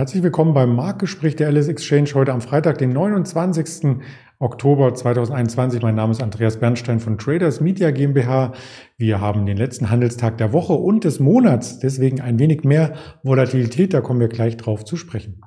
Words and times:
Herzlich 0.00 0.22
willkommen 0.22 0.54
beim 0.54 0.74
Marktgespräch 0.74 1.36
der 1.36 1.48
Alice 1.48 1.68
Exchange 1.68 2.08
heute 2.14 2.32
am 2.32 2.40
Freitag, 2.40 2.78
den 2.78 2.88
29. 2.88 3.98
Oktober 4.38 4.94
2021. 4.94 5.82
Mein 5.82 5.94
Name 5.94 6.12
ist 6.12 6.22
Andreas 6.22 6.58
Bernstein 6.58 7.00
von 7.00 7.18
Traders 7.18 7.60
Media 7.60 7.90
GmbH. 7.90 8.54
Wir 8.96 9.20
haben 9.20 9.44
den 9.44 9.58
letzten 9.58 9.90
Handelstag 9.90 10.38
der 10.38 10.54
Woche 10.54 10.72
und 10.72 11.04
des 11.04 11.20
Monats, 11.20 11.80
deswegen 11.80 12.22
ein 12.22 12.38
wenig 12.38 12.64
mehr 12.64 12.94
Volatilität. 13.24 13.92
Da 13.92 14.00
kommen 14.00 14.20
wir 14.20 14.28
gleich 14.28 14.56
drauf 14.56 14.86
zu 14.86 14.96
sprechen. 14.96 15.42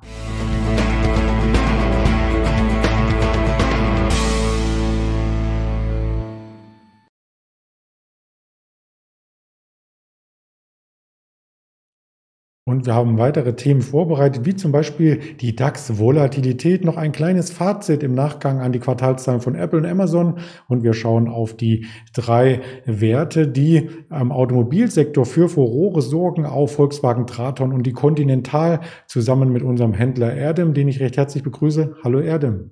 Und 12.66 12.86
wir 12.86 12.94
haben 12.94 13.18
weitere 13.18 13.56
Themen 13.56 13.82
vorbereitet, 13.82 14.46
wie 14.46 14.56
zum 14.56 14.72
Beispiel 14.72 15.20
die 15.38 15.54
DAX-Volatilität, 15.54 16.82
noch 16.82 16.96
ein 16.96 17.12
kleines 17.12 17.50
Fazit 17.50 18.02
im 18.02 18.14
Nachgang 18.14 18.60
an 18.60 18.72
die 18.72 18.78
Quartalszahlen 18.78 19.42
von 19.42 19.54
Apple 19.54 19.80
und 19.80 19.84
Amazon. 19.84 20.38
Und 20.66 20.82
wir 20.82 20.94
schauen 20.94 21.28
auf 21.28 21.54
die 21.54 21.86
drei 22.14 22.62
Werte, 22.86 23.48
die 23.48 23.90
am 24.08 24.32
Automobilsektor 24.32 25.26
für 25.26 25.50
Furore 25.50 26.00
sorgen, 26.00 26.46
auf 26.46 26.72
Volkswagen 26.72 27.26
Traton 27.26 27.70
und 27.70 27.82
die 27.82 27.92
Continental 27.92 28.80
zusammen 29.06 29.52
mit 29.52 29.62
unserem 29.62 29.92
Händler 29.92 30.32
Erdem, 30.32 30.72
den 30.72 30.88
ich 30.88 31.00
recht 31.00 31.18
herzlich 31.18 31.42
begrüße. 31.42 31.96
Hallo 32.02 32.20
Erdem. 32.20 32.70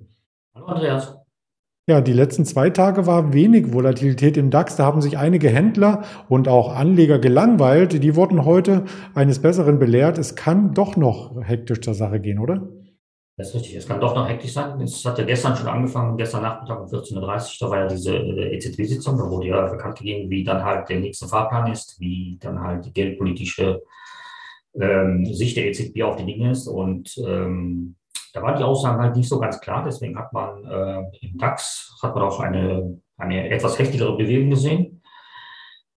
Hallo 0.55 0.65
Andreas. 0.65 1.22
Ja, 1.85 1.99
die 1.99 2.13
letzten 2.13 2.45
zwei 2.45 2.69
Tage 2.69 3.07
war 3.07 3.33
wenig 3.33 3.73
Volatilität 3.73 4.37
im 4.37 4.49
DAX. 4.49 4.77
Da 4.77 4.85
haben 4.85 5.01
sich 5.01 5.17
einige 5.17 5.49
Händler 5.49 6.03
und 6.29 6.47
auch 6.47 6.73
Anleger 6.73 7.19
gelangweilt. 7.19 8.01
Die 8.01 8.15
wurden 8.15 8.45
heute 8.45 8.85
eines 9.13 9.41
Besseren 9.41 9.79
belehrt. 9.79 10.17
Es 10.17 10.37
kann 10.37 10.73
doch 10.73 10.95
noch 10.95 11.35
hektisch 11.43 11.81
zur 11.81 11.93
Sache 11.93 12.21
gehen, 12.21 12.39
oder? 12.39 12.69
Das 13.35 13.49
ist 13.49 13.55
richtig. 13.55 13.75
Es 13.75 13.87
kann 13.87 13.99
doch 13.99 14.15
noch 14.15 14.29
hektisch 14.29 14.53
sein. 14.53 14.79
Es 14.79 15.03
hat 15.03 15.17
ja 15.17 15.25
gestern 15.25 15.57
schon 15.57 15.67
angefangen, 15.67 16.15
gestern 16.15 16.43
Nachmittag 16.43 16.79
um 16.79 16.87
14.30 16.87 17.17
Uhr, 17.17 17.67
da 17.67 17.69
war 17.69 17.79
ja 17.79 17.87
diese 17.87 18.15
äh, 18.15 18.55
EZB-Sitzung, 18.55 19.17
da 19.17 19.29
wurde 19.29 19.47
ja 19.47 19.67
bekannt 19.67 19.97
gegeben, 19.97 20.29
wie 20.29 20.45
dann 20.45 20.63
halt 20.63 20.87
der 20.87 21.01
nächste 21.01 21.27
Fahrplan 21.27 21.69
ist, 21.69 21.99
wie 21.99 22.37
dann 22.39 22.61
halt 22.61 22.85
die 22.85 22.93
geldpolitische 22.93 23.81
ähm, 24.79 25.25
Sicht 25.25 25.57
der 25.57 25.65
EZB 25.65 26.03
auf 26.03 26.15
die 26.15 26.25
Dinge 26.25 26.51
ist. 26.51 26.67
Und 26.67 27.13
ähm, 27.27 27.95
da 28.33 28.41
waren 28.41 28.57
die 28.57 28.63
Aussagen 28.63 29.01
halt 29.01 29.15
nicht 29.15 29.29
so 29.29 29.39
ganz 29.39 29.59
klar. 29.61 29.83
Deswegen 29.85 30.17
hat 30.17 30.33
man 30.33 30.65
äh, 30.65 31.25
im 31.25 31.37
DAX 31.37 31.95
hat 32.01 32.15
man 32.15 32.23
auch 32.23 32.39
eine, 32.39 32.99
eine 33.17 33.49
etwas 33.49 33.77
heftigere 33.77 34.17
Bewegung 34.17 34.49
gesehen. 34.49 35.01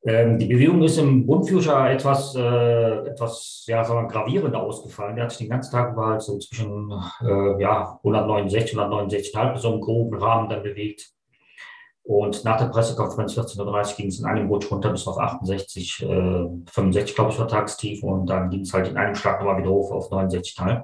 Ähm, 0.05 0.37
die 0.37 0.45
Bewegung 0.45 0.83
ist 0.83 0.99
im 0.99 1.25
Bundfuture 1.25 1.89
etwas, 1.89 2.35
äh, 2.35 3.07
etwas 3.07 3.63
ja, 3.67 3.83
sagen 3.83 4.05
wir, 4.05 4.07
gravierender 4.07 4.61
ausgefallen. 4.61 5.15
Der 5.15 5.23
hat 5.23 5.31
sich 5.31 5.39
den 5.39 5.49
ganzen 5.49 5.71
Tag 5.71 5.93
über 5.93 6.07
halt 6.07 6.21
so 6.21 6.37
zwischen 6.37 6.91
äh, 7.21 7.61
ja, 7.61 7.97
169, 8.03 8.77
169,5 8.77 9.57
so 9.57 9.73
im 9.73 9.81
groben 9.81 10.15
Rahmen 10.19 10.49
dann 10.49 10.61
bewegt. 10.61 11.09
Und 12.03 12.43
nach 12.43 12.57
der 12.57 12.67
Pressekonferenz 12.67 13.35
14.30 13.35 13.59
Uhr 13.91 13.97
ging 13.97 14.07
es 14.09 14.19
in 14.19 14.25
einem 14.25 14.47
Rutsch 14.47 14.69
runter 14.69 14.91
bis 14.91 15.07
auf 15.07 15.17
68, 15.17 16.03
äh, 16.03 16.49
65, 16.71 17.15
glaube 17.15 17.31
ich, 17.31 17.39
war 17.39 17.47
Tagstief. 17.47 18.03
Und 18.03 18.27
dann 18.27 18.51
ging 18.51 18.61
es 18.61 18.73
halt 18.73 18.89
in 18.89 18.97
einem 18.97 19.15
Schlag 19.15 19.39
nochmal 19.39 19.57
wieder 19.57 19.71
hoch 19.71 19.91
auf 19.91 20.11
69,5. 20.11 20.83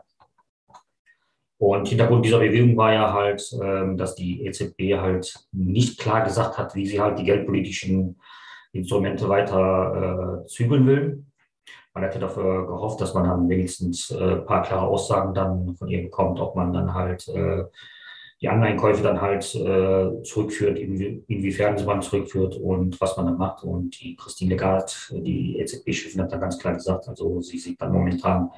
Und 1.62 1.88
Hintergrund 1.88 2.26
dieser 2.26 2.40
Bewegung 2.40 2.76
war 2.76 2.92
ja 2.92 3.14
halt, 3.14 3.56
ähm, 3.62 3.96
dass 3.96 4.16
die 4.16 4.48
EZB 4.48 4.98
halt 4.98 5.32
nicht 5.52 6.00
klar 6.00 6.24
gesagt 6.24 6.58
hat, 6.58 6.74
wie 6.74 6.88
sie 6.88 7.00
halt 7.00 7.20
die 7.20 7.24
geldpolitischen 7.24 8.20
Instrumente 8.74 9.30
weiter 9.30 10.42
äh, 10.42 10.48
zügeln 10.48 10.88
will. 10.88 11.24
Man 11.94 12.04
hätte 12.04 12.18
dafür 12.18 12.66
gehofft, 12.66 13.00
dass 13.00 13.14
man 13.14 13.26
dann 13.26 13.48
wenigstens 13.48 14.10
äh, 14.10 14.38
ein 14.38 14.46
paar 14.48 14.64
klare 14.64 14.88
Aussagen 14.88 15.36
dann 15.36 15.76
von 15.76 15.88
ihr 15.88 16.02
bekommt, 16.02 16.40
ob 16.40 16.56
man 16.56 16.74
dann 16.74 16.96
halt 16.96 17.28
äh, 17.28 17.66
die 18.42 18.50
Anleihenkäufe 18.50 19.04
dann 19.04 19.22
halt 19.22 19.54
äh, 19.54 20.24
zurückführt, 20.24 20.80
inwie 20.80 21.24
inwiefern 21.28 21.78
sie 21.78 21.86
man 21.86 22.02
zurückführt 22.02 22.56
und 22.56 23.00
was 23.00 23.16
man 23.16 23.28
dann 23.28 23.38
macht. 23.38 23.64
Und 23.64 24.02
die 24.02 24.16
Christine 24.16 24.56
Lagarde, 24.56 24.92
die 25.12 25.60
EZB-Chefin, 25.60 26.22
hat 26.22 26.32
da 26.32 26.38
ganz 26.38 26.58
klar 26.58 26.74
gesagt, 26.74 27.08
also 27.08 27.42
sie 27.42 27.60
sieht 27.60 27.80
dann 27.80 27.94
momentan 27.94 28.50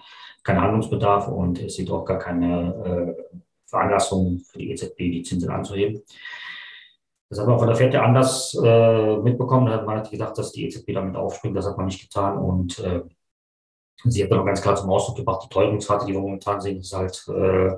keinen 0.42 0.62
Handlungsbedarf 0.62 1.28
und 1.28 1.62
es 1.62 1.76
sieht 1.76 1.92
auch 1.92 2.06
gar 2.06 2.18
keine 2.18 3.16
äh, 3.20 3.40
Veranlassung 3.66 4.40
für 4.40 4.60
die 4.60 4.72
EZB, 4.72 4.98
die 4.98 5.24
Zinsen 5.24 5.50
anzuheben. 5.50 6.02
Das 7.30 7.40
hat 7.40 7.48
man 7.48 7.60
von 7.60 7.68
der 7.68 7.92
ja 7.92 8.04
anders 8.04 8.56
äh, 8.64 9.18
mitbekommen. 9.18 9.66
Man 9.66 9.98
hat 9.98 10.12
gedacht, 10.12 10.38
dass 10.38 10.52
die 10.52 10.66
EZB 10.66 10.94
damit 10.94 11.16
aufspringt. 11.16 11.58
Das 11.58 11.66
hat 11.66 11.78
man 11.78 11.88
nicht 11.88 12.02
getan. 12.02 12.38
Und 12.38 12.80
äh, 12.80 13.02
sie 14.06 14.24
hat 14.24 14.32
dann 14.32 14.40
auch 14.40 14.46
ganz 14.46 14.62
klar 14.62 14.76
zum 14.76 14.90
Ausdruck 14.90 15.18
gebracht, 15.18 15.44
die 15.44 15.54
Teuerungsrate, 15.54 16.06
die 16.06 16.14
wir 16.14 16.22
momentan 16.22 16.62
sehen, 16.62 16.80
ist 16.80 16.96
halt 16.96 17.26
äh, 17.28 17.76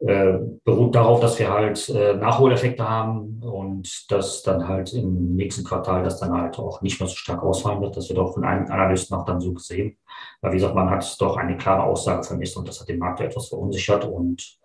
äh, 0.00 0.38
beruht 0.64 0.94
darauf, 0.94 1.20
dass 1.20 1.38
wir 1.38 1.50
halt 1.50 1.88
äh, 1.88 2.14
Nachholeffekte 2.14 2.88
haben 2.88 3.40
und 3.42 4.10
dass 4.10 4.42
dann 4.42 4.68
halt 4.68 4.92
im 4.92 5.34
nächsten 5.36 5.64
Quartal 5.64 6.02
das 6.02 6.18
dann 6.18 6.32
halt 6.32 6.58
auch 6.58 6.82
nicht 6.82 7.00
mehr 7.00 7.08
so 7.08 7.14
stark 7.14 7.42
ausfallen 7.42 7.80
wird. 7.80 7.96
Das 7.96 8.08
wird 8.08 8.18
auch 8.18 8.34
von 8.34 8.44
einigen 8.44 8.70
Analysten 8.70 9.16
auch 9.16 9.24
dann 9.24 9.40
so 9.40 9.52
gesehen. 9.52 9.96
Weil 10.40 10.52
wie 10.52 10.56
gesagt, 10.56 10.74
man 10.74 10.90
hat 10.90 11.16
doch 11.20 11.36
eine 11.36 11.56
klare 11.56 11.84
Aussage 11.84 12.24
vermisst 12.24 12.56
und 12.56 12.68
das 12.68 12.80
hat 12.80 12.88
den 12.88 12.98
Markt 12.98 13.20
etwas 13.20 13.48
verunsichert. 13.48 14.04
Und 14.04 14.58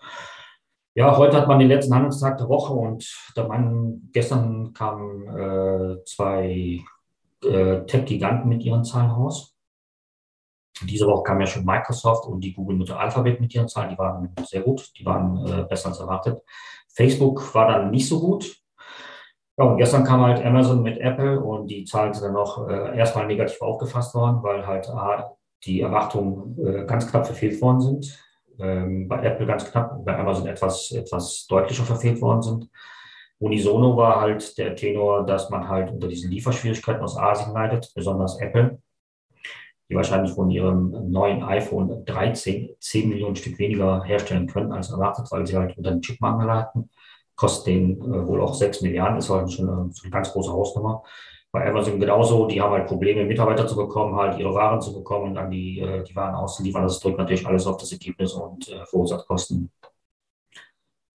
ja, 0.95 1.15
heute 1.15 1.37
hat 1.37 1.47
man 1.47 1.59
den 1.59 1.69
letzten 1.69 1.93
Handelstag 1.93 2.37
der 2.37 2.49
Woche 2.49 2.73
und 2.73 3.07
der 3.37 3.47
Mann, 3.47 4.09
gestern 4.11 4.73
kamen 4.73 5.27
äh, 5.27 6.03
zwei 6.05 6.81
äh, 7.43 7.85
Tech-Giganten 7.85 8.49
mit 8.49 8.63
ihren 8.63 8.83
Zahlen 8.83 9.11
raus. 9.11 9.55
Diese 10.87 11.07
Woche 11.07 11.23
kam 11.23 11.39
ja 11.39 11.47
schon 11.47 11.65
Microsoft 11.65 12.25
und 12.25 12.41
die 12.41 12.53
Google 12.53 12.77
Mutter 12.77 12.99
Alphabet 12.99 13.39
mit 13.41 13.53
ihren 13.53 13.67
Zahlen. 13.67 13.89
Die 13.89 13.97
waren 13.97 14.33
sehr 14.43 14.61
gut, 14.61 14.89
die 14.97 15.05
waren 15.05 15.45
äh, 15.45 15.63
besser 15.63 15.89
als 15.89 15.99
erwartet. 15.99 16.41
Facebook 16.89 17.53
war 17.53 17.67
dann 17.67 17.91
nicht 17.91 18.07
so 18.07 18.19
gut. 18.19 18.55
Ja, 19.57 19.65
und 19.65 19.77
gestern 19.77 20.05
kam 20.05 20.21
halt 20.21 20.43
Amazon 20.45 20.81
mit 20.81 20.97
Apple 20.99 21.39
und 21.39 21.67
die 21.67 21.83
Zahlen 21.83 22.13
sind 22.13 22.23
dann 22.23 22.33
noch 22.33 22.67
äh, 22.69 22.97
erstmal 22.97 23.27
negativ 23.27 23.61
aufgefasst 23.61 24.15
worden, 24.15 24.41
weil 24.41 24.65
halt 24.65 24.87
äh, 24.87 25.23
die 25.65 25.81
Erwartungen 25.81 26.57
äh, 26.65 26.85
ganz 26.85 27.09
knapp 27.09 27.25
verfehlt 27.25 27.61
worden 27.61 27.81
sind. 27.81 28.19
Ähm, 28.57 29.07
bei 29.07 29.21
Apple 29.23 29.45
ganz 29.45 29.69
knapp, 29.69 30.03
bei 30.05 30.17
Amazon 30.17 30.47
etwas, 30.47 30.91
etwas 30.91 31.45
deutlicher 31.47 31.83
verfehlt 31.83 32.21
worden 32.21 32.41
sind. 32.41 32.69
Unisono 33.39 33.95
war 33.95 34.19
halt 34.19 34.57
der 34.57 34.75
Tenor, 34.75 35.25
dass 35.25 35.49
man 35.49 35.67
halt 35.67 35.91
unter 35.91 36.07
diesen 36.07 36.31
Lieferschwierigkeiten 36.31 37.01
aus 37.01 37.17
Asien 37.17 37.53
leidet, 37.53 37.91
besonders 37.95 38.39
Apple 38.39 38.81
die 39.89 39.95
wahrscheinlich 39.95 40.31
von 40.31 40.51
ihrem 40.51 41.11
neuen 41.11 41.43
iPhone 41.43 42.05
13 42.05 42.75
10 42.79 43.09
Millionen 43.09 43.35
Stück 43.35 43.57
weniger 43.57 44.03
herstellen 44.03 44.47
können 44.47 44.71
als 44.71 44.91
erwartet, 44.91 45.27
weil 45.31 45.45
sie 45.47 45.57
halt 45.57 45.75
unter 45.77 45.91
den 45.91 46.01
Chipmangel 46.01 46.51
hatten. 46.51 46.89
Kostet 47.35 47.67
denen 47.67 48.01
äh, 48.01 48.27
wohl 48.27 48.41
auch 48.41 48.53
6 48.53 48.81
Milliarden, 48.81 49.17
ist 49.17 49.29
halt 49.29 49.51
schon 49.51 49.69
eine, 49.69 49.91
eine 50.01 50.11
ganz 50.11 50.31
große 50.31 50.51
Hausnummer. 50.51 51.03
Bei 51.51 51.67
Amazon 51.67 51.99
genauso, 51.99 52.45
die 52.45 52.61
haben 52.61 52.73
halt 52.73 52.87
Probleme, 52.87 53.25
Mitarbeiter 53.25 53.65
zu 53.65 53.75
bekommen, 53.75 54.15
halt 54.15 54.37
ihre 54.37 54.53
Waren 54.53 54.79
zu 54.79 54.93
bekommen 54.93 55.29
und 55.29 55.35
dann 55.35 55.49
die, 55.49 55.79
äh, 55.79 56.03
die 56.03 56.15
Waren 56.15 56.35
auszuliefern. 56.35 56.83
Das 56.83 56.99
drückt 56.99 57.17
natürlich 57.17 57.47
alles 57.47 57.65
auf 57.65 57.77
das 57.77 57.91
Ergebnis 57.91 58.33
und 58.33 58.69
äh, 58.69 58.85
verursacht 58.85 59.27
Kosten. 59.27 59.71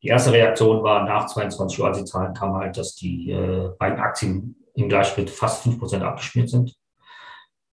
Die 0.03 0.09
erste 0.09 0.33
Reaktion 0.33 0.83
war 0.83 1.05
nach 1.05 1.27
22 1.27 1.81
Uhr, 1.81 1.87
als 1.87 1.99
die 1.99 2.05
Zahlen 2.05 2.35
kamen, 2.35 2.57
halt, 2.57 2.77
dass 2.77 2.97
die 2.97 3.31
äh, 3.31 3.71
beiden 3.79 4.01
Aktien 4.01 4.57
im 4.75 4.89
Gleichschritt 4.89 5.31
fast 5.31 5.65
5% 5.65 6.01
abgeschmiert 6.03 6.49
sind. 6.49 6.75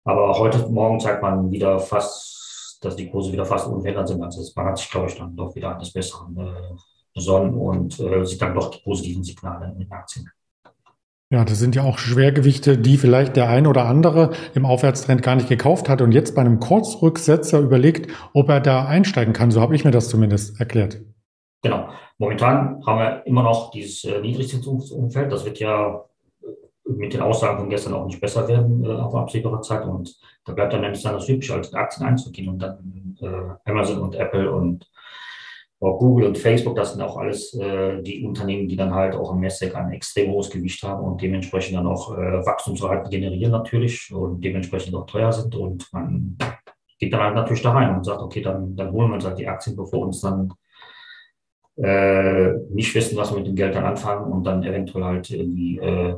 Aber 0.05 0.38
heute 0.38 0.69
Morgen 0.69 0.99
zeigt 1.00 1.22
man 1.22 1.50
wieder 1.50 1.78
fast, 1.78 2.78
dass 2.83 2.97
die 2.97 3.11
Kurse 3.11 3.33
wieder 3.33 3.44
fast 3.44 3.66
unverändert 3.66 4.09
sind. 4.09 4.22
Also 4.22 4.53
man 4.56 4.66
hat 4.66 4.78
sich, 4.78 4.91
glaube 4.91 5.09
ich, 5.09 5.16
dann 5.16 5.37
doch 5.37 5.55
wieder 5.55 5.75
eines 5.75 5.93
Besseren 5.93 6.37
äh, 6.38 6.75
besonnen 7.15 7.55
und 7.55 8.00
äh, 8.00 8.25
sieht 8.25 8.41
dann 8.41 8.55
doch 8.55 8.71
die 8.71 8.81
positiven 8.83 9.22
Signale 9.22 9.72
in 9.72 9.78
den 9.78 9.93
Aktien. 9.93 10.31
Ja, 11.33 11.44
das 11.44 11.60
sind 11.60 11.77
ja 11.77 11.84
auch 11.84 11.99
Schwergewichte, 11.99 12.77
die 12.77 12.97
vielleicht 12.97 13.37
der 13.37 13.49
eine 13.49 13.69
oder 13.69 13.84
andere 13.84 14.33
im 14.55 14.66
Aufwärtstrend 14.66 15.22
gar 15.22 15.37
nicht 15.37 15.49
gekauft 15.49 15.89
hat 15.89 16.03
und 16.03 16.10
jetzt 16.10 16.34
bei 16.34 16.41
einem 16.41 16.59
Kurzrücksetzer 16.59 17.60
überlegt, 17.60 18.10
ob 18.33 18.49
er 18.49 18.60
da 18.60 18.87
einsteigen 18.87 19.33
kann. 19.33 19.53
So 19.53 19.60
habe 19.60 19.77
ich 19.77 19.84
mir 19.84 19.92
das 19.92 20.09
zumindest 20.09 20.59
erklärt. 20.59 21.01
Genau. 21.63 21.89
Momentan 22.19 22.84
haben 22.84 22.98
wir 22.98 23.27
immer 23.27 23.45
noch 23.45 23.71
dieses 23.71 24.03
äh, 24.04 24.21
Niedrigzinsumfeld. 24.21 25.30
Das 25.30 25.45
wird 25.45 25.60
ja 25.60 26.04
mit 26.84 27.12
den 27.12 27.21
Aussagen 27.21 27.59
von 27.59 27.71
gestern 27.71 27.94
auch 27.94 28.06
nicht 28.06 28.21
besser 28.21 28.47
werden 28.48 28.84
äh, 28.84 28.88
auf 28.88 29.15
absehbare 29.15 29.60
Zeit. 29.60 29.84
Und 29.84 30.16
da 30.44 30.53
bleibt 30.53 30.72
dann 30.72 30.82
dann 30.82 30.92
das 30.92 31.27
Typische, 31.27 31.54
als 31.54 31.72
Aktien 31.74 32.06
einzugehen 32.06 32.48
und 32.48 32.59
dann 32.59 33.16
äh, 33.21 33.71
Amazon 33.71 34.00
und 34.00 34.15
Apple 34.15 34.50
und 34.50 34.91
auch 35.82 35.98
Google 35.98 36.27
und 36.27 36.36
Facebook, 36.36 36.77
das 36.77 36.92
sind 36.92 37.00
auch 37.00 37.16
alles 37.16 37.54
äh, 37.54 38.03
die 38.03 38.24
Unternehmen, 38.27 38.68
die 38.68 38.77
dann 38.77 38.94
halt 38.94 39.15
auch 39.15 39.32
im 39.32 39.41
Nasdaq 39.41 39.74
ein 39.74 39.92
extrem 39.92 40.30
hohes 40.30 40.50
Gewicht 40.50 40.82
haben 40.82 41.03
und 41.04 41.22
dementsprechend 41.22 41.77
dann 41.77 41.86
auch 41.86 42.12
äh, 42.12 42.44
Wachstumsraten 42.44 43.10
generieren 43.10 43.53
natürlich 43.53 44.12
und 44.12 44.44
dementsprechend 44.44 44.94
auch 44.94 45.06
teuer 45.06 45.33
sind. 45.33 45.56
Und 45.56 45.88
man 45.92 46.36
geht 46.98 47.12
dann 47.15 47.22
halt 47.22 47.34
natürlich 47.34 47.62
da 47.62 47.72
rein 47.72 47.97
und 47.97 48.04
sagt, 48.04 48.21
okay, 48.21 48.42
dann, 48.42 48.76
dann 48.76 48.92
holen 48.92 49.09
wir 49.09 49.15
uns 49.15 49.24
halt 49.24 49.38
die 49.38 49.48
Aktien, 49.48 49.74
bevor 49.74 50.06
uns 50.06 50.21
dann 50.21 50.53
äh, 51.76 52.53
nicht 52.68 52.94
wissen, 52.94 53.16
was 53.16 53.33
wir 53.33 53.38
mit 53.38 53.47
dem 53.47 53.56
Geld 53.56 53.74
dann 53.74 53.86
anfangen 53.86 54.30
und 54.30 54.44
dann 54.44 54.62
eventuell 54.62 55.04
halt 55.04 55.30
irgendwie 55.30 55.78
äh, 55.78 56.15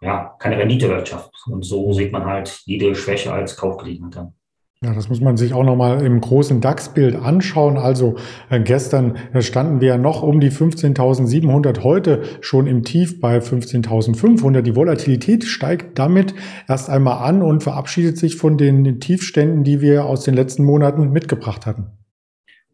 ja, 0.00 0.34
keine 0.38 0.58
Renditewirtschaft. 0.58 1.30
Und 1.46 1.64
so 1.64 1.92
sieht 1.92 2.12
man 2.12 2.24
halt 2.24 2.62
jede 2.64 2.94
Schwäche 2.94 3.32
als 3.32 3.56
Kaufgelegenheit 3.56 4.16
an. 4.16 4.34
Ja, 4.80 4.94
das 4.94 5.08
muss 5.08 5.20
man 5.20 5.36
sich 5.36 5.54
auch 5.54 5.64
nochmal 5.64 6.06
im 6.06 6.20
großen 6.20 6.60
DAX-Bild 6.60 7.16
anschauen. 7.16 7.78
Also 7.78 8.14
äh, 8.48 8.60
gestern 8.60 9.16
äh, 9.32 9.42
standen 9.42 9.80
wir 9.80 9.98
noch 9.98 10.22
um 10.22 10.38
die 10.38 10.52
15.700, 10.52 11.82
heute 11.82 12.22
schon 12.40 12.68
im 12.68 12.84
Tief 12.84 13.20
bei 13.20 13.38
15.500. 13.38 14.60
Die 14.60 14.76
Volatilität 14.76 15.42
steigt 15.42 15.98
damit 15.98 16.32
erst 16.68 16.90
einmal 16.90 17.28
an 17.28 17.42
und 17.42 17.64
verabschiedet 17.64 18.18
sich 18.18 18.36
von 18.36 18.56
den 18.56 19.00
Tiefständen, 19.00 19.64
die 19.64 19.80
wir 19.80 20.04
aus 20.04 20.22
den 20.22 20.34
letzten 20.34 20.64
Monaten 20.64 21.10
mitgebracht 21.10 21.66
hatten. 21.66 21.98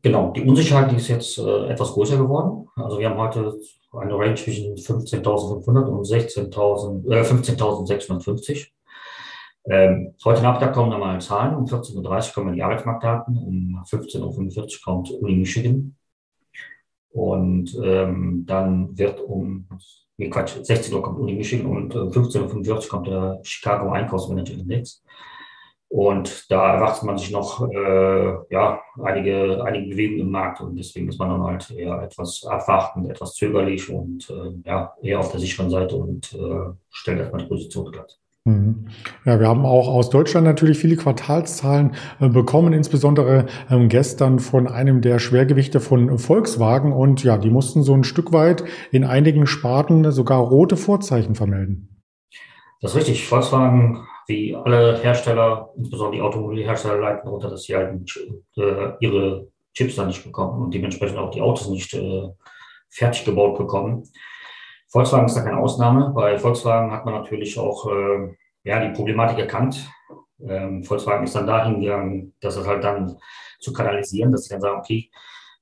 Genau, 0.02 0.30
die 0.32 0.42
Unsicherheit 0.42 0.90
die 0.92 0.96
ist 0.96 1.08
jetzt 1.08 1.38
äh, 1.38 1.68
etwas 1.68 1.92
größer 1.92 2.18
geworden. 2.18 2.68
Also 2.76 2.98
wir 2.98 3.08
haben 3.08 3.18
heute 3.18 3.54
eine 3.98 4.14
Range 4.14 4.34
zwischen 4.34 4.74
15.500 4.74 5.86
und 5.86 6.04
16.000, 6.04 7.10
äh, 7.12 7.22
15.650. 7.22 8.68
Ähm, 9.66 10.14
heute 10.24 10.42
Nachmittag 10.42 10.74
kommen 10.74 10.90
nochmal 10.90 11.20
Zahlen. 11.20 11.56
Um 11.56 11.64
14.30 11.64 12.28
Uhr 12.28 12.34
kommen 12.34 12.54
die 12.54 12.62
Arbeitsmarktdaten. 12.62 13.38
Um 13.38 13.82
15.45 13.84 14.58
Uhr 14.58 14.68
kommt 14.84 15.10
Uni 15.10 15.36
Michigan. 15.36 15.96
Und 17.10 17.74
ähm, 17.82 18.44
dann 18.46 18.98
wird 18.98 19.20
um, 19.20 19.68
nee, 20.16 20.28
Quatsch, 20.28 20.56
16 20.62 20.92
Uhr 20.92 21.02
kommt 21.02 21.18
Uni 21.18 21.34
Michigan 21.34 21.66
und 21.66 21.94
um 21.94 22.08
15.45 22.10 22.68
Uhr 22.68 22.88
kommt 22.88 23.06
der 23.06 23.40
Chicago 23.42 23.90
Einkaufsmanager 23.90 24.54
Index. 24.54 25.02
Und 25.94 26.50
da 26.50 26.74
erwartet 26.74 27.04
man 27.04 27.18
sich 27.18 27.30
noch 27.30 27.70
äh, 27.70 28.34
ja, 28.50 28.80
einige, 29.00 29.62
einige 29.64 29.90
Bewegungen 29.90 30.22
im 30.22 30.30
Markt 30.32 30.60
und 30.60 30.74
deswegen 30.74 31.08
ist 31.08 31.20
man 31.20 31.28
dann 31.28 31.44
halt 31.44 31.70
eher 31.70 32.02
etwas 32.02 32.44
abwartend, 32.44 33.08
etwas 33.08 33.34
zögerlich 33.34 33.88
und 33.88 34.28
äh, 34.28 34.68
ja, 34.68 34.92
eher 35.00 35.20
auf 35.20 35.30
der 35.30 35.38
sicheren 35.38 35.70
Seite 35.70 35.94
und 35.94 36.34
äh, 36.34 36.72
stellt 36.90 37.20
erstmal 37.20 37.42
die 37.42 37.48
Position 37.48 37.92
glatt. 37.92 38.18
Mhm. 38.44 38.88
Ja, 39.24 39.38
wir 39.38 39.46
haben 39.46 39.64
auch 39.64 39.86
aus 39.86 40.10
Deutschland 40.10 40.44
natürlich 40.48 40.78
viele 40.78 40.96
Quartalszahlen 40.96 41.94
äh, 42.18 42.28
bekommen, 42.28 42.72
insbesondere 42.72 43.46
ähm, 43.70 43.88
gestern 43.88 44.40
von 44.40 44.66
einem 44.66 45.00
der 45.00 45.20
Schwergewichte 45.20 45.78
von 45.78 46.18
Volkswagen. 46.18 46.92
Und 46.92 47.22
ja, 47.22 47.38
die 47.38 47.50
mussten 47.50 47.84
so 47.84 47.94
ein 47.94 48.02
Stück 48.02 48.32
weit 48.32 48.64
in 48.90 49.04
einigen 49.04 49.46
Sparten 49.46 50.10
sogar 50.10 50.40
rote 50.40 50.76
Vorzeichen 50.76 51.36
vermelden. 51.36 52.02
Das 52.80 52.90
ist 52.90 52.96
richtig. 52.96 53.28
Volkswagen, 53.28 54.04
wie 54.26 54.54
alle 54.54 54.98
Hersteller, 54.98 55.70
insbesondere 55.76 56.16
die 56.16 56.22
Automobilhersteller, 56.22 56.98
leiten 56.98 57.24
darunter, 57.24 57.50
dass 57.50 57.64
sie 57.64 57.76
halt 57.76 58.00
äh, 58.56 58.92
ihre 59.00 59.48
Chips 59.74 59.96
dann 59.96 60.08
nicht 60.08 60.24
bekommen 60.24 60.62
und 60.62 60.74
dementsprechend 60.74 61.18
auch 61.18 61.30
die 61.30 61.40
Autos 61.40 61.68
nicht 61.68 61.92
äh, 61.94 62.28
fertig 62.88 63.24
gebaut 63.24 63.58
bekommen. 63.58 64.08
Volkswagen 64.88 65.26
ist 65.26 65.36
da 65.36 65.42
keine 65.42 65.58
Ausnahme. 65.58 66.12
Bei 66.14 66.38
Volkswagen 66.38 66.92
hat 66.92 67.04
man 67.04 67.14
natürlich 67.14 67.58
auch 67.58 67.90
äh, 67.90 68.34
ja, 68.62 68.80
die 68.80 68.94
Problematik 68.94 69.38
erkannt. 69.38 69.90
Ähm, 70.40 70.84
Volkswagen 70.84 71.24
ist 71.24 71.34
dann 71.34 71.46
dahin 71.46 71.80
gegangen, 71.80 72.34
dass 72.40 72.56
es 72.56 72.66
halt 72.66 72.84
dann 72.84 73.16
zu 73.58 73.72
kanalisieren, 73.72 74.30
dass 74.30 74.44
sie 74.44 74.50
dann 74.50 74.60
sagen, 74.60 74.78
okay, 74.78 75.10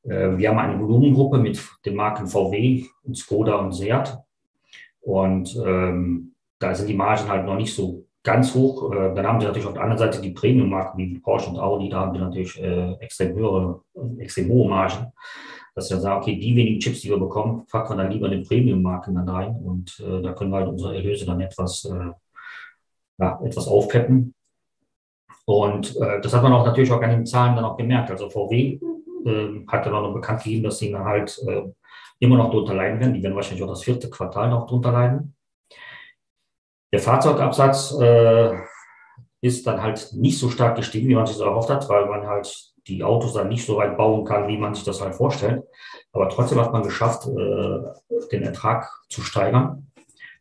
äh, 0.04 0.36
wir 0.36 0.50
haben 0.50 0.58
eine 0.58 0.78
Volumengruppe 0.78 1.38
mit 1.38 1.62
den 1.84 1.94
Marken 1.94 2.26
VW 2.26 2.84
und 3.04 3.16
Skoda 3.16 3.56
und 3.56 3.72
Seat. 3.72 4.18
Und 5.00 5.56
ähm, 5.64 6.34
da 6.58 6.74
sind 6.74 6.88
die 6.88 6.94
Margen 6.94 7.28
halt 7.28 7.46
noch 7.46 7.56
nicht 7.56 7.74
so 7.74 8.06
ganz 8.22 8.54
hoch. 8.54 8.92
Äh, 8.92 9.14
dann 9.14 9.26
haben 9.26 9.40
sie 9.40 9.46
natürlich 9.46 9.66
auf 9.66 9.74
der 9.74 9.82
anderen 9.82 9.98
Seite 9.98 10.20
die 10.20 10.30
Premium-Marken 10.30 10.98
wie 10.98 11.18
Porsche 11.18 11.50
und 11.50 11.58
Audi, 11.58 11.88
da 11.88 12.00
haben 12.00 12.14
sie 12.14 12.20
natürlich 12.20 12.62
äh, 12.62 12.92
extrem 13.00 13.34
höhere, 13.34 13.80
extrem 14.18 14.48
hohe 14.48 14.68
Margen 14.68 15.12
dass 15.74 15.90
wir 15.90 15.98
sagen, 15.98 16.20
okay, 16.20 16.38
die 16.38 16.54
wenigen 16.54 16.80
Chips, 16.80 17.00
die 17.00 17.08
wir 17.08 17.18
bekommen, 17.18 17.66
packen 17.70 17.96
wir 17.96 18.02
dann 18.02 18.12
lieber 18.12 18.26
in 18.26 18.32
den 18.32 18.46
Premium-Marken 18.46 19.14
dann 19.14 19.28
rein 19.28 19.56
und 19.56 19.98
äh, 20.00 20.22
da 20.22 20.32
können 20.32 20.50
wir 20.50 20.58
halt 20.58 20.68
unsere 20.68 20.94
Erlöse 20.94 21.24
dann 21.24 21.40
etwas, 21.40 21.84
äh, 21.84 22.12
ja, 23.18 23.40
etwas 23.42 23.66
aufpeppen. 23.68 24.34
Und 25.44 25.96
äh, 25.96 26.20
das 26.20 26.34
hat 26.34 26.42
man 26.42 26.52
auch 26.52 26.64
natürlich 26.64 26.92
auch 26.92 27.00
an 27.00 27.10
den 27.10 27.26
Zahlen 27.26 27.56
dann 27.56 27.64
auch 27.64 27.76
gemerkt. 27.76 28.10
Also 28.10 28.28
VW 28.28 28.78
äh, 29.24 29.66
hat 29.66 29.86
dann 29.86 29.94
auch 29.94 30.02
noch 30.02 30.14
bekannt 30.14 30.42
gegeben, 30.42 30.64
dass 30.64 30.78
sie 30.78 30.92
dann 30.92 31.04
halt 31.04 31.40
äh, 31.48 31.62
immer 32.20 32.36
noch 32.36 32.50
drunter 32.50 32.74
leiden 32.74 33.00
werden. 33.00 33.14
Die 33.14 33.22
werden 33.22 33.34
wahrscheinlich 33.34 33.64
auch 33.64 33.68
das 33.68 33.82
vierte 33.82 34.08
Quartal 34.10 34.50
noch 34.50 34.66
drunter 34.66 34.92
leiden. 34.92 35.34
Der 36.92 37.00
Fahrzeugabsatz 37.00 37.96
äh, 37.98 38.52
ist 39.40 39.66
dann 39.66 39.82
halt 39.82 40.10
nicht 40.12 40.38
so 40.38 40.50
stark 40.50 40.76
gestiegen, 40.76 41.08
wie 41.08 41.14
man 41.14 41.26
sich 41.26 41.36
so 41.36 41.44
erhofft 41.44 41.70
hat, 41.70 41.88
weil 41.88 42.06
man 42.06 42.26
halt 42.26 42.72
die 42.86 43.02
Autos 43.02 43.34
dann 43.34 43.48
nicht 43.48 43.64
so 43.64 43.76
weit 43.76 43.96
bauen 43.96 44.24
kann, 44.24 44.48
wie 44.48 44.58
man 44.58 44.74
sich 44.74 44.84
das 44.84 45.00
halt 45.00 45.14
vorstellt. 45.14 45.62
Aber 46.12 46.28
trotzdem 46.28 46.60
hat 46.60 46.72
man 46.72 46.82
geschafft, 46.82 47.26
äh, 47.26 48.26
den 48.30 48.42
Ertrag 48.42 48.90
zu 49.08 49.22
steigern 49.22 49.88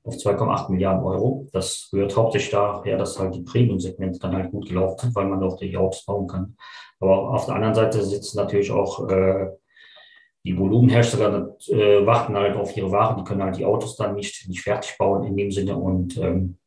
auf 0.04 0.16
2,8 0.16 0.72
Milliarden 0.72 1.04
Euro. 1.04 1.48
Das 1.54 1.90
rührt 1.94 2.16
hauptsächlich 2.18 2.52
daher, 2.52 2.98
dass 2.98 3.20
halt 3.20 3.36
die 3.36 3.44
Premium-Segmente 3.44 4.20
dann 4.20 4.36
halt 4.36 4.52
gut 4.52 4.68
gelaufen 4.68 4.98
sind, 5.00 5.16
weil 5.16 5.28
man 5.28 5.44
auch 5.44 5.58
die 5.58 5.78
Autos 5.78 6.06
bauen 6.06 6.28
kann. 6.28 6.56
Aber 7.00 7.30
auf 7.30 7.46
der 7.46 7.56
anderen 7.56 7.76
Seite 7.76 8.04
sitzen 8.04 8.38
natürlich 8.38 8.72
auch 8.72 9.08
äh, 9.10 9.48
die 10.44 10.58
Volumenhersteller, 10.58 11.56
äh, 11.68 12.06
warten 12.06 12.36
halt 12.36 12.56
auf 12.56 12.76
ihre 12.76 12.92
Ware. 12.92 13.16
Die 13.18 13.24
können 13.24 13.44
halt 13.44 13.58
die 13.58 13.66
Autos 13.66 13.96
dann 13.96 14.16
nicht, 14.16 14.48
nicht 14.48 14.62
fertig 14.62 14.98
bauen 14.98 15.24
in 15.24 15.38
dem 15.38 15.52
Sinne 15.52 15.76
und 15.76 16.18
ähm, 16.18 16.58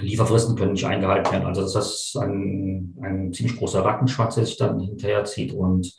Lieferfristen 0.00 0.56
können 0.56 0.72
nicht 0.72 0.86
eingehalten 0.86 1.32
werden. 1.32 1.46
Also 1.46 1.62
das 1.62 1.76
ist 1.76 2.16
ein, 2.16 2.96
ein 3.02 3.32
ziemlich 3.32 3.56
großer 3.56 3.84
Rattenschwanz, 3.84 4.36
der 4.36 4.46
sich 4.46 4.56
dann 4.56 4.78
hinterher 4.78 5.24
zieht. 5.24 5.52
Und 5.52 5.92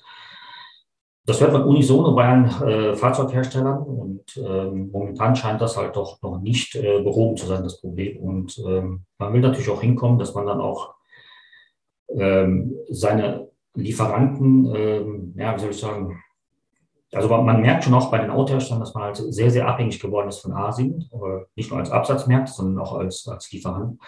das 1.25 1.41
hört 1.41 1.51
man 1.53 1.63
unisono 1.63 2.15
bei 2.15 2.25
allen 2.25 2.45
äh, 2.45 2.95
Fahrzeugherstellern. 2.95 3.83
Und 3.83 4.37
ähm, 4.37 4.89
momentan 4.91 5.35
scheint 5.35 5.61
das 5.61 5.75
halt 5.75 5.95
doch 5.97 6.21
noch 6.21 6.39
nicht 6.39 6.75
äh, 6.75 7.01
behoben 7.01 7.35
zu 7.35 7.47
sein, 7.47 7.63
das 7.63 7.81
Problem. 7.81 8.17
Und 8.17 8.57
ähm, 8.65 9.03
man 9.17 9.33
will 9.33 9.41
natürlich 9.41 9.69
auch 9.69 9.81
hinkommen, 9.81 10.19
dass 10.19 10.33
man 10.33 10.45
dann 10.45 10.61
auch 10.61 10.95
ähm, 12.09 12.73
seine 12.89 13.49
Lieferanten, 13.75 14.73
ähm, 14.73 15.33
ja, 15.37 15.55
wie 15.55 15.59
soll 15.59 15.71
ich 15.71 15.79
sagen, 15.79 16.21
also 17.13 17.27
man 17.27 17.61
merkt 17.61 17.83
schon 17.83 17.93
auch 17.93 18.09
bei 18.09 18.19
den 18.19 18.29
Autoherstellern, 18.29 18.79
dass 18.79 18.93
man 18.93 19.03
halt 19.03 19.17
sehr, 19.17 19.51
sehr 19.51 19.67
abhängig 19.67 19.99
geworden 19.99 20.29
ist 20.29 20.39
von 20.39 20.53
Asien, 20.53 21.09
nicht 21.55 21.69
nur 21.69 21.79
als 21.79 21.91
Absatzmarkt, 21.91 22.49
sondern 22.49 22.83
auch 22.83 22.93
als, 22.93 23.27
als 23.27 23.51
Lieferant. 23.51 23.99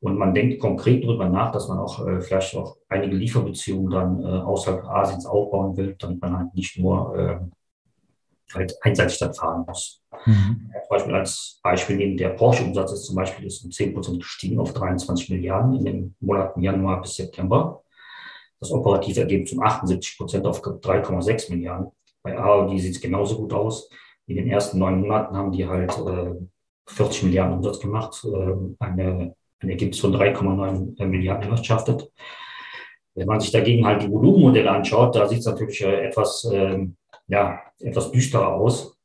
Und 0.00 0.16
man 0.16 0.32
denkt 0.32 0.60
konkret 0.60 1.04
darüber 1.04 1.28
nach, 1.28 1.50
dass 1.50 1.68
man 1.68 1.78
auch 1.78 2.06
äh, 2.06 2.20
vielleicht 2.20 2.54
auch 2.54 2.76
einige 2.88 3.16
Lieferbeziehungen 3.16 3.90
dann 3.90 4.22
äh, 4.22 4.26
außerhalb 4.26 4.84
Asiens 4.84 5.26
aufbauen 5.26 5.76
will, 5.76 5.96
damit 5.98 6.22
man 6.22 6.38
halt 6.38 6.54
nicht 6.54 6.78
nur 6.78 7.16
äh, 7.16 7.38
halt 8.54 8.76
einseitig 8.82 9.18
dann 9.18 9.34
fahren 9.34 9.64
muss. 9.66 10.00
Mhm. 10.24 10.70
Zum 10.70 10.88
Beispiel 10.88 11.14
als 11.14 11.60
Beispiel 11.62 11.96
nehmen, 11.96 12.16
der 12.16 12.30
Porsche-Umsatz 12.30 12.92
ist 12.92 13.06
zum 13.06 13.16
Beispiel 13.16 13.46
ist 13.46 13.64
um 13.64 13.72
10 13.72 13.92
Prozent 13.92 14.20
gestiegen 14.20 14.60
auf 14.60 14.72
23 14.72 15.30
Milliarden 15.30 15.74
in 15.74 15.84
den 15.84 16.14
Monaten 16.20 16.62
Januar 16.62 17.02
bis 17.02 17.16
September. 17.16 17.82
Das 18.60 18.70
operative 18.70 19.20
Ergebnis 19.20 19.52
um 19.52 19.62
78 19.62 20.16
Prozent 20.16 20.46
auf 20.46 20.62
3,6 20.62 21.50
Milliarden. 21.50 21.90
Bei 22.28 22.44
Audi 22.44 22.78
sieht 22.78 22.96
es 22.96 23.00
genauso 23.00 23.36
gut 23.36 23.52
aus. 23.52 23.88
In 24.26 24.36
den 24.36 24.50
ersten 24.50 24.78
neun 24.78 25.00
Monaten 25.00 25.36
haben 25.36 25.52
die 25.52 25.66
halt 25.66 25.96
äh, 25.98 26.34
40 26.86 27.24
Milliarden 27.24 27.56
Umsatz 27.56 27.80
gemacht, 27.80 28.22
äh, 28.24 28.84
eine, 28.84 29.34
ein 29.60 29.68
Ergebnis 29.68 30.00
von 30.00 30.14
3,9 30.14 31.06
Milliarden 31.06 31.44
erwirtschaftet. 31.44 32.10
Wenn 33.14 33.26
man 33.26 33.40
sich 33.40 33.50
dagegen 33.50 33.86
halt 33.86 34.02
die 34.02 34.10
Volumenmodelle 34.10 34.70
anschaut, 34.70 35.16
da 35.16 35.26
sieht 35.26 35.40
es 35.40 35.46
natürlich 35.46 35.80
äh, 35.80 36.06
etwas, 36.06 36.46
ähm, 36.52 36.96
ja, 37.26 37.60
etwas 37.80 38.12
düsterer 38.12 38.54
aus. 38.54 38.96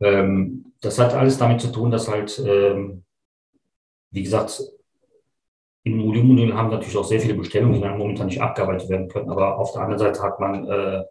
Ähm, 0.00 0.72
das 0.80 0.98
hat 0.98 1.12
alles 1.12 1.36
damit 1.36 1.60
zu 1.60 1.70
tun, 1.70 1.90
dass 1.90 2.08
halt, 2.08 2.42
ähm, 2.44 3.04
wie 4.10 4.22
gesagt, 4.22 4.62
im 5.92 6.02
Volumenmodell 6.02 6.54
haben 6.54 6.70
natürlich 6.70 6.96
auch 6.96 7.04
sehr 7.04 7.20
viele 7.20 7.34
Bestellungen, 7.34 7.74
die 7.74 7.80
dann 7.80 7.98
momentan 7.98 8.26
nicht 8.26 8.40
abgearbeitet 8.40 8.88
werden 8.88 9.08
können. 9.08 9.30
Aber 9.30 9.58
auf 9.58 9.72
der 9.72 9.82
anderen 9.82 9.98
Seite 9.98 10.22
hat 10.22 10.38
man, 10.40 10.66
äh, 10.68 11.02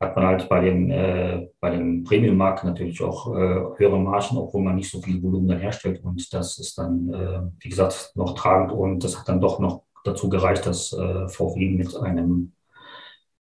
hat 0.00 0.16
man 0.16 0.26
halt 0.26 0.48
bei 0.48 0.60
den, 0.60 0.90
äh, 0.90 1.48
bei 1.60 1.70
den 1.70 2.04
Premium-Marken 2.04 2.68
natürlich 2.68 3.00
auch 3.02 3.34
äh, 3.34 3.60
höhere 3.76 3.98
Margen, 3.98 4.36
obwohl 4.36 4.62
man 4.62 4.76
nicht 4.76 4.90
so 4.90 5.00
viel 5.00 5.22
Volumen 5.22 5.48
dann 5.48 5.60
herstellt. 5.60 6.02
Und 6.02 6.32
das 6.32 6.58
ist 6.58 6.78
dann, 6.78 7.12
äh, 7.12 7.42
wie 7.60 7.68
gesagt, 7.68 8.12
noch 8.14 8.34
tragend. 8.34 8.72
Und 8.72 9.04
das 9.04 9.18
hat 9.18 9.28
dann 9.28 9.40
doch 9.40 9.58
noch 9.58 9.82
dazu 10.04 10.28
gereicht, 10.28 10.66
dass 10.66 10.92
äh, 10.92 11.28
VW 11.28 11.70
mit 11.70 11.96
einem, 11.96 12.52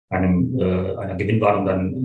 einem 0.10 0.60
äh, 0.60 0.96
einer 0.96 1.16
Gewinnwarnung 1.16 1.66
dann 1.66 2.02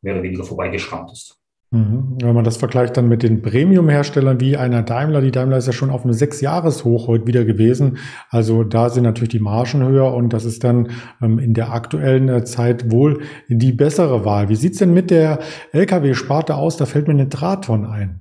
mehr 0.00 0.14
oder 0.14 0.22
weniger 0.22 0.44
vorbeigeschrammt 0.44 1.12
ist. 1.12 1.37
Mhm. 1.70 2.16
Wenn 2.22 2.34
man 2.34 2.44
das 2.44 2.56
vergleicht 2.56 2.96
dann 2.96 3.08
mit 3.08 3.22
den 3.22 3.42
Premium-Herstellern 3.42 4.40
wie 4.40 4.56
einer 4.56 4.82
Daimler, 4.82 5.20
die 5.20 5.30
Daimler 5.30 5.58
ist 5.58 5.66
ja 5.66 5.74
schon 5.74 5.90
auf 5.90 6.02
einem 6.02 6.14
Sechs-Jahres-Hoch 6.14 7.08
heute 7.08 7.26
wieder 7.26 7.44
gewesen. 7.44 7.98
Also 8.30 8.64
da 8.64 8.88
sind 8.88 9.04
natürlich 9.04 9.28
die 9.30 9.38
Margen 9.38 9.84
höher 9.84 10.14
und 10.14 10.32
das 10.32 10.46
ist 10.46 10.64
dann 10.64 10.90
ähm, 11.20 11.38
in 11.38 11.52
der 11.52 11.72
aktuellen 11.72 12.30
äh, 12.30 12.44
Zeit 12.44 12.90
wohl 12.90 13.22
die 13.48 13.72
bessere 13.72 14.24
Wahl. 14.24 14.48
Wie 14.48 14.56
sieht's 14.56 14.78
denn 14.78 14.94
mit 14.94 15.10
der 15.10 15.40
Lkw-Sparte 15.72 16.56
aus? 16.56 16.78
Da 16.78 16.86
fällt 16.86 17.06
mir 17.06 17.14
eine 17.14 17.28
Draton 17.28 17.84
ein. 17.84 18.20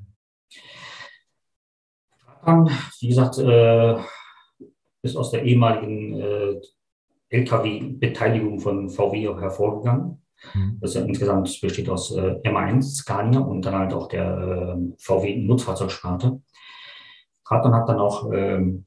Wie 2.99 3.07
gesagt, 3.07 3.37
äh, 3.37 3.95
ist 5.03 5.15
aus 5.15 5.31
der 5.31 5.43
ehemaligen 5.43 6.19
äh, 6.19 6.61
Lkw-Beteiligung 7.29 8.59
von 8.59 8.89
VW 8.89 9.39
hervorgegangen. 9.39 10.21
Mhm. 10.53 10.77
Das 10.81 10.93
ja 10.93 11.01
insgesamt 11.01 11.59
besteht 11.61 11.89
aus 11.89 12.11
äh, 12.15 12.39
MA1, 12.43 12.81
Scania 12.81 13.39
und 13.39 13.63
dann 13.63 13.75
halt 13.75 13.93
auch 13.93 14.07
der 14.07 14.75
äh, 14.77 14.93
VW 14.97 15.37
Nutzfahrzeugsparte. 15.37 16.41
Traton 17.45 17.73
hat 17.73 17.89
dann 17.89 17.99
auch 17.99 18.31
ähm, 18.31 18.85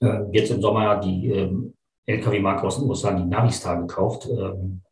äh, 0.00 0.20
jetzt 0.32 0.50
im 0.50 0.60
Sommer 0.60 0.98
die 0.98 1.28
ähm, 1.28 1.74
Lkw-Marke 2.06 2.66
aus 2.66 2.78
den 2.78 2.88
USA, 2.88 3.12
die 3.12 3.24
Navistar, 3.24 3.80
gekauft. 3.80 4.28
Ähm, 4.28 4.82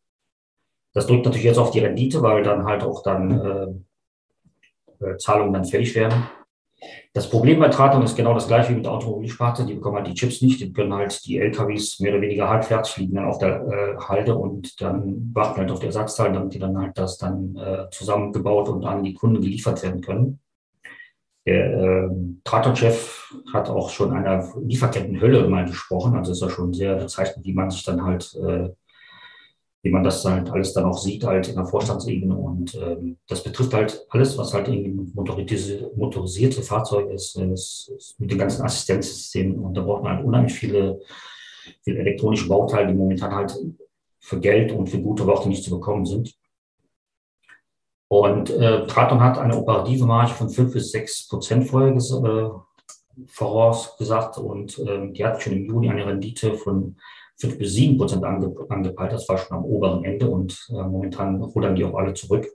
das 0.92 1.06
drückt 1.06 1.24
natürlich 1.24 1.44
jetzt 1.44 1.58
auf 1.58 1.70
die 1.70 1.80
Rendite, 1.80 2.22
weil 2.22 2.42
dann 2.42 2.64
halt 2.64 2.82
auch 2.82 3.02
dann 3.02 3.30
äh, 5.00 5.04
äh, 5.04 5.16
Zahlungen 5.18 5.52
dann 5.52 5.64
fällig 5.64 5.94
werden. 5.94 6.24
Das 7.12 7.28
Problem 7.28 7.58
bei 7.58 7.68
Traton 7.68 8.02
ist 8.02 8.16
genau 8.16 8.34
das 8.34 8.46
gleiche 8.46 8.70
wie 8.70 8.76
mit 8.76 8.84
der 8.84 8.92
Automobilsparte. 8.92 9.66
Die 9.66 9.74
bekommen 9.74 9.96
halt 9.96 10.06
die 10.06 10.14
Chips 10.14 10.42
nicht. 10.42 10.60
Die 10.60 10.72
können 10.72 10.94
halt 10.94 11.24
die 11.26 11.38
LKWs 11.38 12.00
mehr 12.00 12.12
oder 12.12 12.22
weniger 12.22 12.48
halbfertig 12.48 12.96
liegen 12.98 13.16
dann 13.16 13.26
auf 13.26 13.38
der 13.38 13.66
äh, 13.66 13.96
Halde 13.98 14.36
und 14.36 14.80
dann 14.80 15.30
warten 15.34 15.60
halt 15.60 15.70
auf 15.70 15.80
die 15.80 15.86
Ersatzteile, 15.86 16.32
damit 16.32 16.54
die 16.54 16.58
dann 16.58 16.78
halt 16.78 16.96
das 16.96 17.18
dann 17.18 17.56
äh, 17.56 17.90
zusammengebaut 17.90 18.68
und 18.68 18.84
an 18.84 19.02
die 19.02 19.14
Kunden 19.14 19.42
geliefert 19.42 19.82
werden 19.82 20.00
können. 20.00 20.40
Der 21.46 21.72
äh, 21.72 22.08
Traton-Chef 22.44 23.34
hat 23.52 23.70
auch 23.70 23.90
schon 23.90 24.12
einer 24.12 24.46
Lieferkettenhölle 24.60 25.48
mal 25.48 25.64
gesprochen. 25.64 26.14
Also 26.14 26.32
ist 26.32 26.42
ja 26.42 26.50
schon 26.50 26.72
sehr 26.72 26.96
bezeichnend, 26.96 27.44
wie 27.44 27.54
man 27.54 27.70
sich 27.70 27.82
dann 27.82 28.04
halt 28.04 28.34
äh, 28.36 28.70
wie 29.82 29.90
man 29.90 30.04
das 30.04 30.24
halt 30.24 30.50
alles 30.50 30.74
dann 30.74 30.84
auch 30.84 30.98
sieht, 30.98 31.24
halt 31.24 31.48
in 31.48 31.54
der 31.54 31.64
Vorstandsebene. 31.64 32.34
Und 32.34 32.74
ähm, 32.74 33.16
das 33.26 33.42
betrifft 33.42 33.72
halt 33.72 34.06
alles, 34.10 34.36
was 34.36 34.52
halt 34.52 34.68
irgendwie 34.68 35.10
motorisierte, 35.14 35.90
motorisierte 35.96 36.62
Fahrzeuge 36.62 37.14
ist, 37.14 37.36
ist, 37.36 37.92
ist, 37.96 38.20
mit 38.20 38.30
den 38.30 38.38
ganzen 38.38 38.62
Assistenzsystemen. 38.62 39.58
Und 39.58 39.74
da 39.74 39.82
braucht 39.82 40.02
man 40.02 40.16
halt 40.16 40.26
unheimlich 40.26 40.52
viele, 40.52 41.00
viele 41.82 42.00
elektronische 42.00 42.48
Bauteile, 42.48 42.88
die 42.88 42.94
momentan 42.94 43.34
halt 43.34 43.56
für 44.18 44.38
Geld 44.38 44.72
und 44.72 44.88
für 44.88 45.00
gute 45.00 45.26
Worte 45.26 45.48
nicht 45.48 45.64
zu 45.64 45.70
bekommen 45.70 46.04
sind. 46.04 46.34
Und 48.08 48.50
äh, 48.50 48.86
Traton 48.86 49.20
hat 49.20 49.38
eine 49.38 49.56
operative 49.56 50.04
Marge 50.04 50.32
von 50.32 50.50
5 50.50 50.72
bis 50.72 50.90
6 50.90 51.28
Prozent 51.28 51.68
vorher 51.68 51.94
äh, 51.94 52.50
vorausgesagt 53.28 54.38
und 54.38 54.78
äh, 54.80 55.12
die 55.12 55.24
hat 55.24 55.40
schon 55.40 55.52
im 55.52 55.66
Juni 55.66 55.90
eine 55.90 56.06
Rendite 56.06 56.54
von 56.54 56.96
5 57.40 57.58
bis 57.58 57.74
7 57.74 57.96
Prozent 57.96 58.24
ange, 58.24 58.54
angepeilt. 58.68 59.12
Das 59.12 59.28
war 59.28 59.38
schon 59.38 59.56
am 59.56 59.64
oberen 59.64 60.04
Ende 60.04 60.28
und 60.28 60.68
äh, 60.70 60.74
momentan 60.74 61.42
rudern 61.42 61.74
die 61.74 61.84
auch 61.84 61.94
alle 61.94 62.14
zurück. 62.14 62.46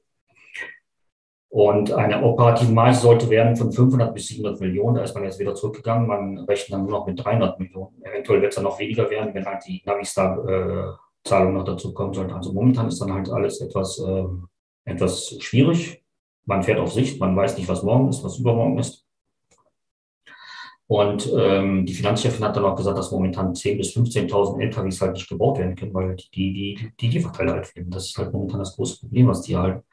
Und 1.50 1.92
eine 1.94 2.22
operative 2.22 2.74
Marge 2.74 2.98
sollte 2.98 3.30
werden 3.30 3.56
von 3.56 3.72
500 3.72 4.14
bis 4.14 4.28
700 4.28 4.60
Millionen. 4.60 4.96
Da 4.96 5.04
ist 5.04 5.16
man 5.16 5.24
jetzt 5.24 5.40
wieder 5.40 5.56
zurückgegangen. 5.56 6.06
Man 6.06 6.40
rechnet 6.40 6.74
dann 6.74 6.82
nur 6.82 6.92
noch 6.92 7.08
mit 7.08 7.24
300 7.24 7.58
Millionen. 7.60 8.04
Eventuell 8.04 8.42
wird 8.42 8.52
es 8.52 8.56
dann 8.56 8.66
noch 8.66 8.78
weniger 8.78 9.10
werden, 9.10 9.34
wenn 9.34 9.46
halt 9.46 9.66
die 9.66 9.82
Navistar-Zahlung 9.86 11.54
noch 11.54 11.64
dazu 11.64 11.94
kommen 11.94 12.14
sollte. 12.14 12.36
Also 12.36 12.52
momentan 12.52 12.90
ist 12.90 13.00
dann 13.00 13.14
halt 13.14 13.30
alles 13.30 13.62
etwas, 13.62 13.98
äh, 14.00 14.26
etwas 14.84 15.38
schwierig. 15.40 16.04
Man 16.44 16.62
fährt 16.62 16.80
auf 16.80 16.92
Sicht, 16.92 17.22
man 17.22 17.34
weiß 17.36 17.58
nicht, 17.58 17.70
was 17.70 17.84
morgen 17.84 18.10
ist, 18.10 18.22
was 18.22 18.38
übermorgen 18.38 18.78
ist. 18.78 19.05
Und 20.88 21.32
ähm, 21.36 21.86
die 21.86 21.94
Finanzchefin 21.94 22.46
hat 22.46 22.56
dann 22.56 22.66
auch 22.66 22.76
gesagt, 22.76 22.98
dass 22.98 23.12
momentan 23.12 23.54
10.000 23.54 23.78
bis 23.78 23.96
15.000 23.96 24.62
LKWs 24.62 25.02
halt 25.02 25.14
nicht 25.14 25.28
gebaut 25.28 25.58
werden 25.58 25.76
können, 25.76 25.94
weil 25.94 26.16
die, 26.16 26.54
die, 26.54 26.92
die 27.00 27.08
Lieferteile 27.08 27.54
halt 27.54 27.68
fehlen. 27.68 27.90
Das 27.90 28.06
ist 28.06 28.18
halt 28.18 28.32
momentan 28.32 28.60
das 28.60 28.76
große 28.76 29.00
Problem, 29.00 29.28
was 29.28 29.42
die 29.42 29.58
halt. 29.58 29.84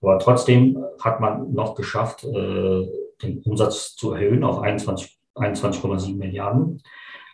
Aber 0.00 0.18
trotzdem 0.18 0.82
hat 1.00 1.20
man 1.20 1.52
noch 1.52 1.74
geschafft, 1.74 2.24
äh, 2.24 2.88
den 3.22 3.42
Umsatz 3.44 3.94
zu 3.94 4.12
erhöhen 4.12 4.42
auf 4.42 4.62
21,7 4.62 5.10
21 5.34 6.14
Milliarden. 6.16 6.82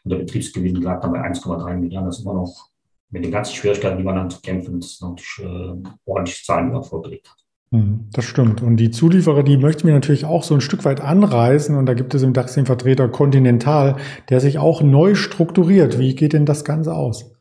Und 0.05 0.11
der 0.11 0.19
Betriebsgewinn 0.19 0.77
lag 0.77 1.01
dann 1.01 1.13
bei 1.13 1.21
1,3 1.21 1.77
Milliarden. 1.77 2.09
Das 2.09 2.19
ist 2.19 2.25
immer 2.25 2.35
noch 2.35 2.71
mit 3.11 3.25
den 3.25 3.33
ganzen 3.33 3.55
Schwierigkeiten, 3.55 3.99
die 3.99 4.05
man 4.05 4.17
dann 4.17 4.31
zu 4.31 4.41
kämpfen, 4.41 4.81
das 4.81 4.93
ist 4.93 5.03
natürlich 5.03 5.39
äh, 5.41 5.91
ordentlich 6.05 6.45
Zahlen, 6.45 6.67
die 6.67 6.73
man 6.75 6.85
vorgelegt 6.85 7.31
hat. 7.31 7.48
Hm, 7.71 8.09
das 8.13 8.25
stimmt. 8.25 8.63
Und 8.63 8.79
die 8.79 8.91
Zulieferer, 8.91 9.43
die 9.43 9.59
möchten 9.59 9.87
wir 9.87 9.95
natürlich 9.95 10.25
auch 10.25 10.43
so 10.43 10.55
ein 10.55 10.63
Stück 10.63 10.85
weit 10.85 11.01
anreißen. 11.01 11.77
Und 11.77 11.87
da 11.87 11.95
gibt 11.95 12.15
es 12.15 12.23
im 12.23 12.33
DAX 12.33 12.55
den 12.55 12.67
Vertreter 12.67 13.09
Continental, 13.09 13.97
der 14.31 14.41
sich 14.41 14.59
auch 14.59 14.81
neu 14.81 15.15
strukturiert. 15.15 15.99
Wie 15.99 16.15
geht 16.15 16.33
denn 16.33 16.47
das 16.47 16.65
Ganze 16.65 16.95
aus? 16.95 17.35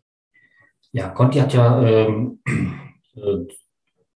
Ja, 0.91 1.10
Conti 1.10 1.39
hat 1.39 1.53
ja 1.53 1.81
ähm, 1.81 2.39
äh, 3.15 3.46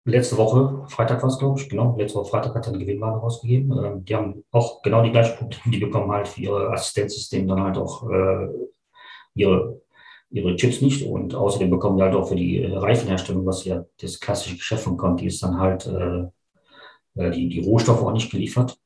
letzte 0.05 0.39
Woche, 0.39 0.87
Freitag 0.89 1.23
war 1.23 1.29
es, 1.29 1.39
glaube 1.39 1.61
ich, 1.61 1.69
genau, 1.69 1.97
letzte 1.99 2.19
Woche 2.19 2.31
Freitag 2.31 2.55
hat 2.55 2.67
er 2.67 2.73
eine 2.73 2.79
Gewinnwarnung 2.79 3.21
rausgegeben. 3.21 3.85
Ähm, 3.85 4.05
die 4.05 4.15
haben 4.15 4.45
auch 4.51 4.81
genau 4.83 5.03
die 5.03 5.11
gleichen 5.11 5.37
Probleme, 5.37 5.77
die 5.77 5.85
bekommen 5.85 6.11
halt 6.11 6.29
für 6.29 6.41
ihre 6.41 6.71
Assistenzsysteme 6.71 7.49
dann 7.49 7.63
halt 7.63 7.77
auch 7.77 8.09
äh, 8.09 8.49
ihre 9.35 9.81
ihre 10.31 10.57
Chips 10.57 10.83
nicht 10.83 11.07
und 11.07 11.35
außerdem 11.35 11.71
bekommen 11.71 11.97
die 11.97 12.03
halt 12.03 12.15
auch 12.15 12.29
für 12.29 12.37
die 12.37 12.63
äh, 12.63 12.77
Reifenherstellung, 12.77 13.47
was 13.47 13.65
ja 13.65 13.85
das 14.01 14.21
klassische 14.21 14.57
Geschäft 14.57 14.85
von 14.85 14.97
Conti 14.97 15.27
ist, 15.27 15.43
dann 15.43 15.59
halt 15.59 15.87
äh, 15.87 16.27
äh, 17.17 17.31
die, 17.31 17.49
die 17.49 17.61
Rohstoffe 17.61 18.03
auch 18.03 18.13
nicht 18.13 18.31
geliefert. 18.31 18.79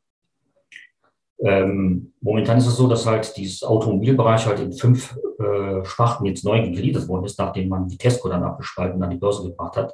Ähm, 1.45 2.13
momentan 2.21 2.59
ist 2.59 2.69
es 2.69 2.77
so, 2.77 2.87
dass 2.87 3.05
halt 3.05 3.37
dieses 3.37 3.65
Automobilbereich 3.65 4.47
halt 4.47 4.61
in 4.61 4.73
fünf 4.73 5.17
äh, 5.41 5.85
Sparten 5.85 6.25
jetzt 6.27 6.45
neu 6.45 6.63
gegliedert 6.63 7.09
worden 7.09 7.25
ist, 7.25 7.39
nachdem 7.39 7.69
man 7.69 7.89
die 7.89 7.99
Tesco 7.99 8.29
dann 8.29 8.45
abgespalten 8.45 9.03
an 9.03 9.11
die 9.11 9.17
Börse 9.17 9.43
gebracht 9.43 9.77
hat. 9.77 9.93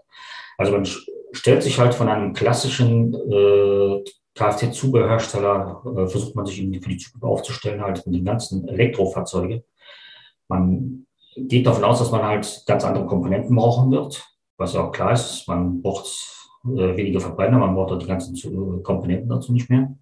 Also 0.58 0.72
man 0.72 0.86
stellt 1.32 1.62
sich 1.62 1.78
halt 1.78 1.94
von 1.94 2.08
einem 2.08 2.34
klassischen 2.34 3.14
äh, 3.14 4.04
Kfz-Zubehörhersteller, 4.34 5.82
äh, 5.86 6.06
versucht 6.06 6.34
man 6.34 6.44
sich 6.44 6.58
für 6.58 6.90
die 6.90 6.98
Zukunft 6.98 7.24
aufzustellen, 7.24 7.80
halt 7.80 8.04
mit 8.06 8.14
den 8.14 8.24
ganzen 8.26 8.68
Elektrofahrzeugen. 8.68 9.64
Man 10.48 11.06
geht 11.36 11.66
davon 11.66 11.84
aus, 11.84 11.98
dass 11.98 12.10
man 12.10 12.22
halt 12.22 12.64
ganz 12.66 12.84
andere 12.84 13.06
Komponenten 13.06 13.54
brauchen 13.54 13.90
wird, 13.90 14.26
was 14.56 14.74
ja 14.74 14.84
auch 14.84 14.92
klar 14.92 15.12
ist. 15.12 15.46
Man 15.46 15.82
braucht 15.82 16.06
äh, 16.64 16.96
weniger 16.96 17.20
Verbrenner, 17.20 17.58
man 17.58 17.74
braucht 17.74 17.92
auch 17.92 17.98
die 17.98 18.06
ganzen 18.06 18.34
äh, 18.34 18.82
Komponenten 18.82 19.28
dazu 19.28 19.52
nicht 19.52 19.70
mehr. 19.70 19.94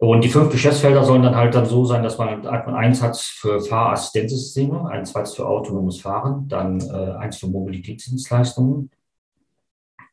Und 0.00 0.22
die 0.22 0.28
fünf 0.28 0.50
Geschäftsfelder 0.52 1.02
sollen 1.02 1.24
dann 1.24 1.34
halt 1.34 1.56
dann 1.56 1.66
so 1.66 1.84
sein, 1.84 2.04
dass 2.04 2.18
man, 2.18 2.42
man 2.42 2.74
eins 2.76 3.02
hat 3.02 3.16
für 3.16 3.60
Fahrassistenzsysteme, 3.60 4.88
ein 4.88 5.04
zweites 5.04 5.34
für 5.34 5.46
autonomes 5.48 6.00
Fahren, 6.00 6.46
dann 6.46 6.80
äh, 6.80 7.16
eins 7.18 7.38
für 7.38 7.48
Mobilitätsdienstleistungen, 7.48 8.90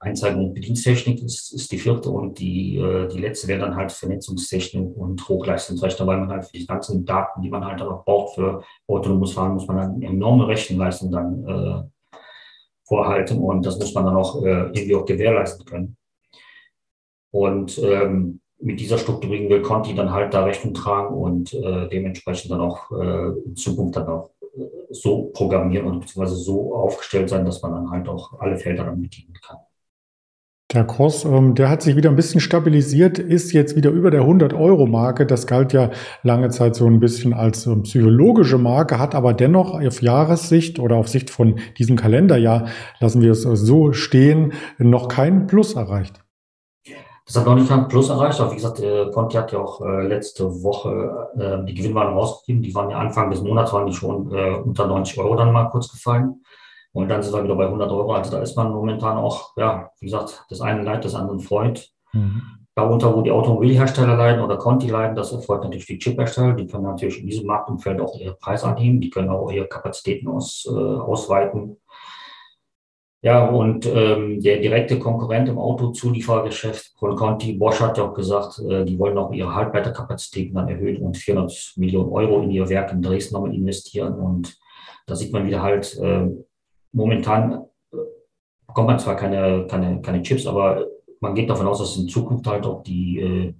Einzeigen 0.06 0.40
und 0.40 0.54
Bedienstechnik 0.54 1.24
ist, 1.24 1.52
ist 1.52 1.72
die 1.72 1.80
vierte 1.80 2.10
und 2.12 2.38
die, 2.38 2.78
äh, 2.78 3.08
die 3.08 3.20
letzte 3.20 3.48
wäre 3.48 3.62
dann 3.62 3.76
halt 3.76 3.92
Vernetzungstechnik 3.92 4.96
und 4.96 5.28
Hochleistungsrechner, 5.28 6.06
weil 6.06 6.20
man 6.20 6.30
halt 6.30 6.46
für 6.46 6.58
die 6.58 6.68
ganzen 6.68 7.06
Daten, 7.06 7.42
die 7.42 7.50
man 7.50 7.66
halt 7.66 7.82
auch 7.82 8.06
braucht 8.06 8.36
für 8.36 8.64
autonomes 8.88 9.34
Fahren, 9.34 9.56
muss 9.56 9.68
man 9.68 9.78
dann 9.78 10.02
enorme 10.04 10.48
Rechenleistung 10.48 11.12
dann 11.12 11.44
äh, 11.48 11.84
vorhalten 12.84 13.40
und 13.40 13.66
das 13.66 13.80
muss 13.80 13.96
man 13.96 14.06
dann 14.06 14.16
auch 14.16 14.44
äh, 14.44 14.68
irgendwie 14.74 14.96
auch 14.96 15.06
gewährleisten 15.06 15.66
können. 15.66 15.98
Und 17.32 17.80
ähm, 17.80 18.42
mit 18.60 18.80
dieser 18.80 18.98
Strukturierung 19.00 19.50
will 19.50 19.62
Conti 19.62 19.96
dann 19.96 20.12
halt 20.12 20.34
da 20.34 20.44
Rechnung 20.44 20.74
tragen 20.74 21.16
und 21.16 21.54
äh, 21.54 21.90
dementsprechend 21.90 22.52
dann 22.52 22.62
auch 22.62 22.92
äh, 22.92 23.30
in 23.44 23.56
Zukunft 23.56 23.98
dann 23.98 24.08
auch 24.08 24.30
äh, 24.42 24.68
so 24.92 25.32
programmieren 25.34 25.88
und 25.88 26.02
beziehungsweise 26.02 26.38
so 26.38 26.76
aufgestellt 26.76 27.30
sein, 27.30 27.44
dass 27.44 27.62
man 27.62 27.72
dann 27.72 27.90
halt 27.90 28.08
auch 28.08 28.40
alle 28.40 28.58
Felder 28.58 28.86
dann 28.86 29.02
bedienen 29.02 29.34
kann. 29.42 29.58
Der 30.74 30.84
Kurs, 30.84 31.26
ähm, 31.26 31.54
der 31.54 31.70
hat 31.70 31.84
sich 31.84 31.96
wieder 31.96 32.10
ein 32.10 32.16
bisschen 32.16 32.42
stabilisiert, 32.42 33.20
ist 33.20 33.54
jetzt 33.54 33.76
wieder 33.76 33.92
über 33.92 34.10
der 34.10 34.24
100-Euro-Marke. 34.24 35.28
Das 35.28 35.46
galt 35.46 35.74
ja 35.74 35.92
lange 36.24 36.50
Zeit 36.50 36.76
so 36.76 36.88
ein 36.88 37.00
bisschen 37.00 37.34
als 37.34 37.68
ähm, 37.68 37.84
psychologische 37.84 38.58
Marke, 38.58 38.98
hat 38.98 39.14
aber 39.14 39.34
dennoch 39.34 39.80
auf 39.80 40.02
Jahressicht 40.02 40.80
oder 40.80 40.96
auf 40.96 41.08
Sicht 41.08 41.30
von 41.30 41.60
diesem 41.78 41.96
Kalenderjahr, 41.96 42.68
lassen 43.00 43.22
wir 43.22 43.34
es 43.34 43.44
so 43.44 43.94
stehen, 43.94 44.54
noch 44.80 45.08
keinen 45.08 45.46
Plus 45.46 45.76
erreicht. 45.76 46.26
Das 47.28 47.38
hat 47.38 47.46
noch 47.46 47.56
nicht 47.56 47.70
keinen 47.70 47.88
Plus 47.88 48.10
erreicht, 48.10 48.40
aber 48.40 48.52
wie 48.52 48.56
gesagt, 48.56 48.80
äh, 48.80 49.10
Conti 49.12 49.38
hat 49.38 49.52
ja 49.52 49.60
auch 49.60 49.82
äh, 49.82 50.08
letzte 50.08 50.64
Woche 50.64 51.30
äh, 51.38 51.64
die 51.66 51.76
Gewinnwarnung 51.76 52.16
rausgegeben. 52.16 52.64
Die 52.64 52.74
waren 52.74 52.90
ja 52.90 52.98
Anfang 52.98 53.30
des 53.30 53.42
Monats, 53.42 53.72
waren 53.72 53.88
die 53.88 53.94
schon 53.94 54.28
unter 54.64 54.88
90 54.88 55.20
Euro 55.20 55.36
dann 55.36 55.52
mal 55.52 55.70
kurz 55.70 55.92
gefallen. 55.92 56.44
Und 56.96 57.10
dann 57.10 57.22
sind 57.22 57.34
wir 57.34 57.44
wieder 57.44 57.56
bei 57.56 57.66
100 57.66 57.92
Euro. 57.92 58.14
Also 58.14 58.32
da 58.32 58.42
ist 58.42 58.56
man 58.56 58.72
momentan 58.72 59.18
auch, 59.18 59.52
ja, 59.58 59.90
wie 60.00 60.06
gesagt, 60.06 60.46
das 60.50 60.62
eine 60.62 60.82
Leid, 60.82 61.04
das 61.04 61.14
andere 61.14 61.40
freut. 61.40 61.90
Mhm. 62.14 62.42
Darunter, 62.74 63.14
wo 63.14 63.22
die 63.22 63.32
Automobilhersteller 63.32 64.16
leiden 64.16 64.42
oder 64.42 64.56
Conti 64.56 64.88
leiden, 64.88 65.14
das 65.14 65.34
erfolgt 65.34 65.66
natürlich 65.66 65.88
die 65.88 66.00
Chiphersteller. 66.00 66.54
Die 66.54 66.68
können 66.68 66.86
natürlich 66.86 67.20
in 67.20 67.28
diesem 67.28 67.48
Marktumfeld 67.48 68.00
auch 68.00 68.18
ihre 68.18 68.36
Preise 68.36 68.68
anheben. 68.68 69.02
Die 69.02 69.10
können 69.10 69.30
auch 69.30 69.52
ihre 69.52 69.68
Kapazitäten 69.68 70.30
aus, 70.30 70.66
äh, 70.70 70.74
ausweiten. 70.74 71.76
Ja, 73.22 73.46
und 73.46 73.86
ähm, 73.88 74.40
der 74.40 74.60
direkte 74.60 74.98
Konkurrent 74.98 75.50
im 75.50 75.58
Autozulieferergeschäft 75.58 76.94
von 76.98 77.18
Conti, 77.18 77.54
Bosch 77.54 77.82
hat 77.82 77.98
ja 77.98 78.06
auch 78.06 78.14
gesagt, 78.14 78.60
äh, 78.60 78.86
die 78.86 78.98
wollen 78.98 79.18
auch 79.18 79.34
ihre 79.34 79.54
Halbleiterkapazitäten 79.54 80.56
dann 80.56 80.70
erhöhen 80.70 81.02
und 81.02 81.18
400 81.18 81.74
Millionen 81.76 82.14
Euro 82.14 82.42
in 82.42 82.52
ihr 82.52 82.70
Werk 82.70 82.94
in 82.94 83.02
Dresden 83.02 83.34
nochmal 83.34 83.54
investieren. 83.54 84.14
Und 84.14 84.58
da 85.08 85.16
sieht 85.16 85.34
man 85.34 85.46
wieder 85.46 85.62
halt, 85.62 85.98
äh, 86.00 86.30
momentan 86.96 87.66
äh, 87.92 87.98
bekommt 88.66 88.88
man 88.88 89.00
zwar 89.00 89.16
keine, 89.16 89.68
keine, 89.68 90.02
keine 90.02 90.24
Chips, 90.24 90.48
aber 90.48 90.88
man 91.20 91.36
geht 91.36 91.50
davon 91.50 91.68
aus, 91.68 91.80
dass 91.80 91.98
in 91.98 92.08
Zukunft 92.08 92.48
halt 92.48 92.66
auch 92.66 92.82
die, 92.84 93.20
äh, 93.20 93.54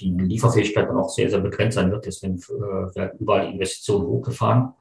die 0.00 0.10
Lieferfähigkeit 0.10 0.88
dann 0.88 0.98
auch 0.98 1.08
sehr, 1.08 1.30
sehr 1.30 1.40
begrenzt 1.40 1.76
sein 1.76 1.90
wird. 1.90 2.04
Deswegen 2.04 2.36
äh, 2.36 2.94
werden 2.96 3.18
überall 3.18 3.50
Investitionen 3.52 4.06
hochgefahren. 4.06 4.74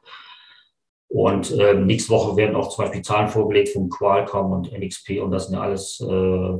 Und 1.07 1.51
äh, 1.51 1.75
nächste 1.75 2.11
Woche 2.11 2.35
werden 2.35 2.55
auch 2.55 2.69
zum 2.69 2.83
Beispiel 2.83 3.03
Zahlen 3.03 3.29
vorgelegt 3.29 3.69
von 3.69 3.89
Qualcomm 3.89 4.51
und 4.51 4.73
NXP 4.73 5.21
und 5.21 5.31
das 5.31 5.47
sind 5.47 5.55
ja 5.55 5.61
alles, 5.61 6.01
äh, 6.01 6.57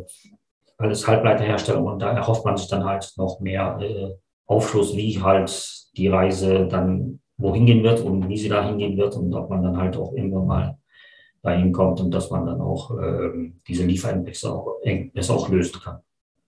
alles 0.78 1.08
Halbleiterhersteller 1.08 1.84
und 1.84 2.00
da 2.00 2.12
erhofft 2.12 2.46
man 2.46 2.56
sich 2.56 2.70
dann 2.70 2.86
halt 2.86 3.12
noch 3.18 3.40
mehr, 3.40 3.78
äh, 3.82 4.14
Aufschluss, 4.48 4.96
wie 4.96 5.22
halt 5.22 5.52
die 5.98 6.08
Reise 6.08 6.68
dann 6.68 7.20
wohin 7.38 7.66
gehen 7.66 7.84
wird 7.84 8.02
und 8.02 8.28
wie 8.30 8.38
sie 8.38 8.50
da 8.50 8.66
hingehen 8.68 8.98
wird 8.98 9.16
und 9.16 9.34
ob 9.34 9.50
man 9.50 9.64
dann 9.64 9.78
halt 9.78 9.98
auch 9.98 10.14
irgendwann 10.14 10.48
mal 10.48 10.78
dahin 11.42 11.72
kommt 11.72 12.00
und 12.02 12.12
dass 12.12 12.30
man 12.32 12.46
dann 12.46 12.62
auch 12.62 12.98
äh, 12.98 13.52
diese 13.68 13.86
Lieferengpässe 13.86 14.52
auch, 14.54 14.80
auch 15.30 15.50
lösen 15.50 15.80
kann. 15.82 16.00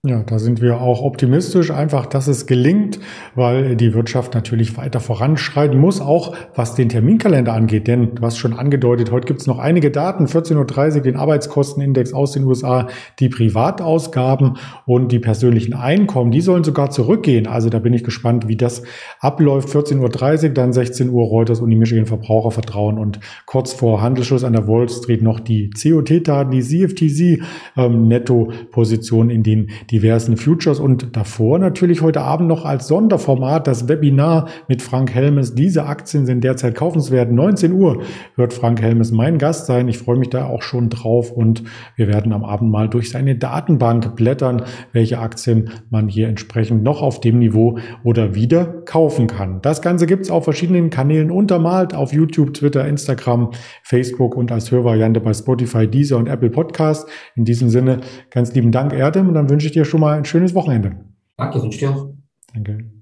Ja, 0.06 0.22
da 0.22 0.38
sind 0.38 0.62
wir 0.62 0.80
auch 0.80 1.02
optimistisch, 1.02 1.72
einfach, 1.72 2.06
dass 2.06 2.28
es 2.28 2.46
gelingt, 2.46 3.00
weil 3.34 3.74
die 3.74 3.94
Wirtschaft 3.94 4.32
natürlich 4.32 4.76
weiter 4.76 5.00
voranschreiten 5.00 5.76
muss, 5.76 6.00
auch 6.00 6.36
was 6.54 6.76
den 6.76 6.88
Terminkalender 6.88 7.52
angeht. 7.52 7.88
Denn 7.88 8.14
du 8.14 8.22
hast 8.22 8.38
schon 8.38 8.52
angedeutet, 8.52 9.10
heute 9.10 9.26
gibt 9.26 9.40
es 9.40 9.48
noch 9.48 9.58
einige 9.58 9.90
Daten, 9.90 10.26
14.30 10.26 10.94
Uhr 10.94 11.02
den 11.02 11.16
Arbeitskostenindex 11.16 12.12
aus 12.12 12.30
den 12.30 12.44
USA, 12.44 12.86
die 13.18 13.28
Privatausgaben 13.28 14.58
und 14.86 15.10
die 15.10 15.18
persönlichen 15.18 15.74
Einkommen, 15.74 16.30
die 16.30 16.42
sollen 16.42 16.62
sogar 16.62 16.90
zurückgehen. 16.90 17.48
Also 17.48 17.68
da 17.68 17.80
bin 17.80 17.92
ich 17.92 18.04
gespannt, 18.04 18.46
wie 18.46 18.56
das 18.56 18.84
abläuft. 19.18 19.68
14.30 19.68 20.44
Uhr, 20.44 20.50
dann 20.50 20.72
16 20.72 21.10
Uhr 21.10 21.24
Reuters 21.24 21.58
und 21.58 21.70
die 21.70 21.76
Michigan 21.76 22.06
Verbrauchervertrauen 22.06 22.98
und 22.98 23.18
kurz 23.46 23.72
vor 23.72 24.00
Handelsschluss 24.00 24.44
an 24.44 24.52
der 24.52 24.68
Wall 24.68 24.88
Street 24.88 25.22
noch 25.22 25.40
die 25.40 25.70
COT-Daten, 25.70 26.52
die 26.52 26.62
CFTC-Netto-Position, 26.62 29.30
ähm, 29.30 29.34
in 29.34 29.42
denen 29.42 29.70
diversen 29.98 30.36
Futures 30.36 30.78
und 30.78 31.16
davor 31.16 31.58
natürlich 31.58 32.02
heute 32.02 32.20
Abend 32.20 32.48
noch 32.48 32.64
als 32.64 32.86
Sonderformat 32.86 33.66
das 33.66 33.88
Webinar 33.88 34.48
mit 34.68 34.80
Frank 34.80 35.12
Helmes. 35.12 35.56
Diese 35.56 35.86
Aktien 35.86 36.24
sind 36.24 36.44
derzeit 36.44 36.76
kaufenswert. 36.76 37.32
19 37.32 37.72
Uhr 37.72 38.02
wird 38.36 38.52
Frank 38.52 38.80
Helmes 38.80 39.10
mein 39.10 39.38
Gast 39.38 39.66
sein. 39.66 39.88
Ich 39.88 39.98
freue 39.98 40.16
mich 40.16 40.30
da 40.30 40.46
auch 40.46 40.62
schon 40.62 40.88
drauf 40.88 41.32
und 41.32 41.64
wir 41.96 42.06
werden 42.06 42.32
am 42.32 42.44
Abend 42.44 42.70
mal 42.70 42.88
durch 42.88 43.10
seine 43.10 43.34
Datenbank 43.34 44.14
blättern, 44.14 44.62
welche 44.92 45.18
Aktien 45.18 45.70
man 45.90 46.06
hier 46.06 46.28
entsprechend 46.28 46.84
noch 46.84 47.02
auf 47.02 47.20
dem 47.20 47.40
Niveau 47.40 47.78
oder 48.04 48.36
wieder 48.36 48.66
kaufen 48.84 49.26
kann. 49.26 49.60
Das 49.62 49.82
Ganze 49.82 50.06
gibt 50.06 50.26
es 50.26 50.30
auf 50.30 50.44
verschiedenen 50.44 50.90
Kanälen 50.90 51.32
untermalt 51.32 51.92
auf 51.92 52.12
YouTube, 52.12 52.54
Twitter, 52.54 52.86
Instagram, 52.86 53.50
Facebook 53.82 54.36
und 54.36 54.52
als 54.52 54.70
Hörvariante 54.70 55.18
bei 55.18 55.34
Spotify, 55.34 55.88
Deezer 55.88 56.18
und 56.18 56.28
Apple 56.28 56.50
Podcast. 56.50 57.08
In 57.34 57.44
diesem 57.44 57.68
Sinne 57.68 57.98
ganz 58.30 58.54
lieben 58.54 58.70
Dank, 58.70 58.92
Erdem, 58.92 59.26
und 59.26 59.34
dann 59.34 59.50
wünsche 59.50 59.66
ich 59.66 59.72
dir 59.72 59.77
dir 59.78 59.84
schon 59.84 60.00
mal 60.00 60.18
ein 60.18 60.24
schönes 60.24 60.54
Wochenende. 60.54 60.96
Danke, 61.36 61.62
wünsche 61.62 61.78
dir 61.78 61.90
auch. 61.90 62.14
Danke. 62.52 62.97